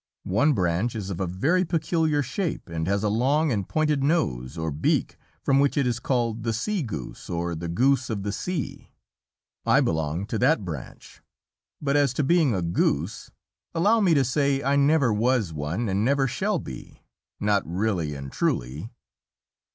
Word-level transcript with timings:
One 0.25 0.53
branch 0.53 0.95
is 0.95 1.11
of 1.11 1.19
a 1.19 1.27
very 1.27 1.63
peculiar 1.63 2.23
shape, 2.23 2.67
and 2.69 2.87
has 2.87 3.03
a 3.03 3.07
long 3.07 3.51
and 3.51 3.69
pointed 3.69 4.01
nose 4.01 4.57
or 4.57 4.71
beak 4.71 5.15
from 5.43 5.59
which 5.59 5.77
it 5.77 5.85
is 5.85 5.99
called 5.99 6.41
the 6.41 6.53
"Sea 6.53 6.81
Goose," 6.81 7.29
or 7.29 7.53
the 7.53 7.67
"Goose 7.67 8.09
of 8.09 8.23
the 8.23 8.31
Sea." 8.31 8.89
I 9.63 9.79
belong 9.79 10.25
to 10.25 10.39
that 10.39 10.65
branch, 10.65 11.21
but 11.79 11.95
as 11.95 12.13
to 12.15 12.23
being 12.23 12.55
a 12.55 12.63
goose, 12.63 13.29
allow 13.75 13.99
me 13.99 14.15
to 14.15 14.25
say 14.25 14.63
I 14.63 14.75
never 14.75 15.13
was 15.13 15.53
one 15.53 15.87
and 15.87 16.03
never 16.03 16.25
shall 16.27 16.57
be, 16.57 17.03
not 17.39 17.61
really 17.63 18.15
and 18.15 18.31
truly. 18.31 18.89